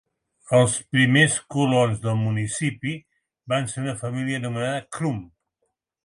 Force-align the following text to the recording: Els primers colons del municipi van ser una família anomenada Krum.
Els 0.59 0.75
primers 0.95 1.33
colons 1.55 1.99
del 2.07 2.17
municipi 2.23 2.93
van 3.53 3.69
ser 3.73 3.83
una 3.83 3.95
família 4.03 4.41
anomenada 4.43 4.81
Krum. 4.97 5.21